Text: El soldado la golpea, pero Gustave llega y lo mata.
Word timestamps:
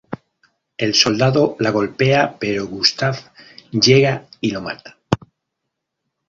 El 0.79 0.95
soldado 0.95 1.55
la 1.59 1.69
golpea, 1.69 2.39
pero 2.39 2.65
Gustave 2.65 3.19
llega 3.71 4.25
y 4.39 4.49
lo 4.49 4.59
mata. 4.61 4.97